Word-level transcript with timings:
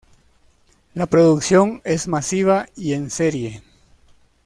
La 0.95 1.05
producción 1.05 1.79
es 1.83 2.07
masiva 2.07 2.67
y 2.75 2.93
en 2.93 3.11
serie. 3.11 3.61